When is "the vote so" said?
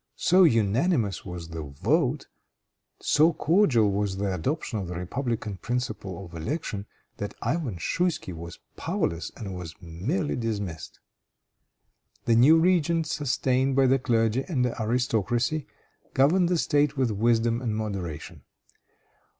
1.49-3.33